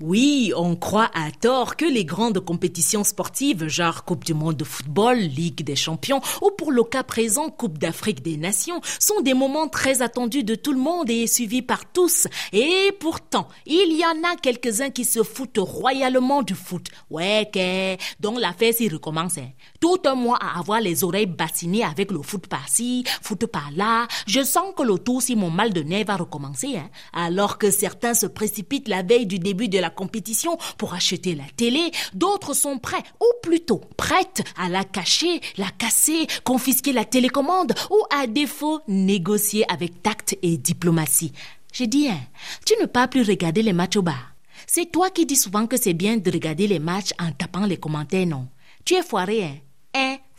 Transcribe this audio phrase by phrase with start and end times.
[0.00, 4.64] Oui, on croit à tort que les grandes compétitions sportives, genre Coupe du monde de
[4.64, 9.34] football, Ligue des champions ou pour le cas présent Coupe d'Afrique des nations, sont des
[9.34, 12.26] moments très attendus de tout le monde et suivis par tous.
[12.52, 16.88] Et pourtant, il y en a quelques-uns qui se foutent royalement du foot.
[17.08, 19.38] Ouais, que, dont la fête s'y recommence.
[19.38, 19.50] Hein.
[19.80, 24.08] Tout un mois à avoir les oreilles bassinées avec le foot par-ci, foot par-là.
[24.26, 26.78] Je sens que le tout si mon mal de nez va recommencer.
[26.78, 26.90] Hein.
[27.12, 31.44] Alors que certains se précipitent la veille du début de la compétition pour acheter la
[31.56, 37.74] télé, d'autres sont prêts, ou plutôt prêtes à la cacher, la casser, confisquer la télécommande,
[37.90, 41.32] ou à défaut négocier avec tact et diplomatie.
[41.72, 42.20] J'ai dit, hein,
[42.64, 44.34] tu ne peux plus regarder les matchs au bar.
[44.66, 47.76] C'est toi qui dis souvent que c'est bien de regarder les matchs en tapant les
[47.76, 48.48] commentaires, non?
[48.84, 49.56] Tu es foiré, hein?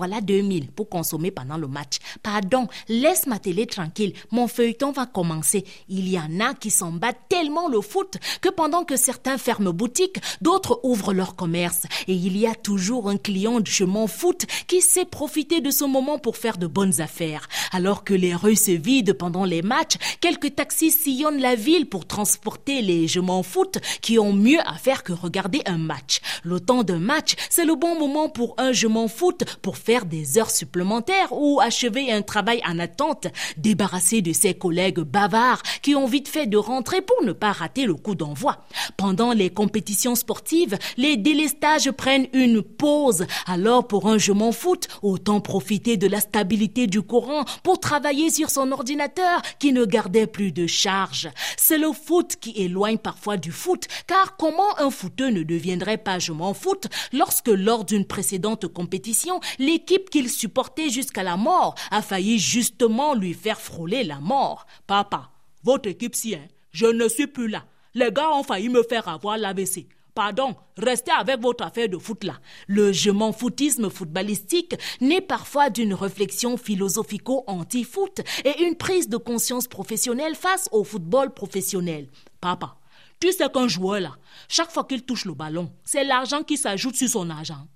[0.00, 1.98] Voilà 2000 pour consommer pendant le match.
[2.22, 4.14] Pardon, laisse ma télé tranquille.
[4.30, 5.62] Mon feuilleton va commencer.
[5.90, 9.74] Il y en a qui s'en battent tellement le foot que pendant que certains ferment
[9.74, 11.82] boutique, d'autres ouvrent leur commerce.
[12.08, 15.84] Et il y a toujours un client de chemin foot qui sait profiter de ce
[15.84, 17.46] moment pour faire de bonnes affaires.
[17.70, 22.06] Alors que les rues se vident pendant les matchs, quelques taxis sillonnent la ville pour
[22.06, 26.22] transporter les je m'en foot qui ont mieux à faire que regarder un match.
[26.42, 29.89] Le temps d'un match, c'est le bon moment pour un je m'en foot pour faire
[29.98, 35.96] des heures supplémentaires ou achever un travail en attente, débarrasser de ses collègues bavards qui
[35.96, 38.58] ont vite fait de rentrer pour ne pas rater le coup d'envoi.
[38.96, 43.26] Pendant les compétitions sportives, les délestages prennent une pause.
[43.46, 48.30] Alors pour un je m'en foot, autant profiter de la stabilité du courant pour travailler
[48.30, 51.28] sur son ordinateur qui ne gardait plus de charge.
[51.70, 56.18] C'est le foot qui éloigne parfois du foot, car comment un footeux ne deviendrait pas
[56.18, 62.02] je m'en foot lorsque lors d'une précédente compétition, l'équipe qu'il supportait jusqu'à la mort a
[62.02, 64.66] failli justement lui faire frôler la mort?
[64.88, 65.30] Papa,
[65.62, 67.64] votre équipe si, hein, je ne suis plus là.
[67.94, 69.86] Les gars ont failli me faire avoir l'AVC.
[70.14, 72.34] Pardon, restez avec votre affaire de foot là.
[72.66, 79.68] Le je m'en foutisme footballistique naît parfois d'une réflexion philosophico-anti-foot et une prise de conscience
[79.68, 82.08] professionnelle face au football professionnel.
[82.40, 82.76] Papa,
[83.20, 84.16] tu sais qu'un joueur là,
[84.48, 87.66] chaque fois qu'il touche le ballon, c'est l'argent qui s'ajoute sur son argent.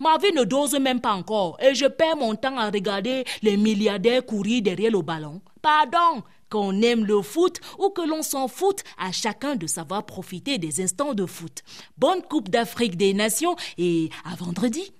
[0.00, 3.56] Ma vie ne dose même pas encore et je perds mon temps à regarder les
[3.56, 5.40] milliardaires courir derrière le ballon.
[5.62, 10.58] Pardon, qu'on aime le foot ou que l'on s'en foute, à chacun de savoir profiter
[10.58, 11.62] des instants de foot.
[11.96, 14.92] Bonne Coupe d'Afrique des Nations et à vendredi.